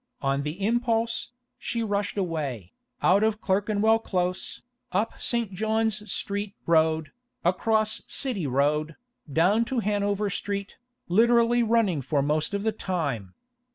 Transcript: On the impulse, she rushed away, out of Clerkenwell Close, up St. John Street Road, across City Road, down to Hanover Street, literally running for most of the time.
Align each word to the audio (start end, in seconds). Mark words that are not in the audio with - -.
On 0.23 0.41
the 0.41 0.65
impulse, 0.65 1.29
she 1.59 1.83
rushed 1.83 2.17
away, 2.17 2.73
out 3.03 3.21
of 3.21 3.39
Clerkenwell 3.39 3.99
Close, 3.99 4.63
up 4.91 5.21
St. 5.21 5.53
John 5.53 5.91
Street 5.91 6.55
Road, 6.65 7.11
across 7.45 8.01
City 8.07 8.47
Road, 8.47 8.95
down 9.31 9.63
to 9.65 9.77
Hanover 9.77 10.31
Street, 10.31 10.77
literally 11.07 11.61
running 11.61 12.01
for 12.01 12.23
most 12.23 12.55
of 12.55 12.63
the 12.63 12.71
time. 12.71 13.35